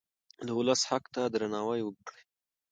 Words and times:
د 0.47 0.49
ولس 0.59 0.81
حق 0.89 1.03
ته 1.13 1.21
درناوی 1.33 1.81
وکړئ. 1.83 2.21